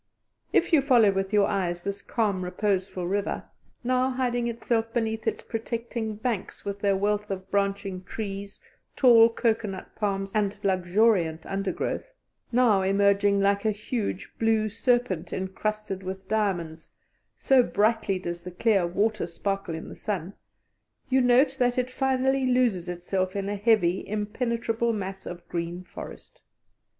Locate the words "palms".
9.95-10.31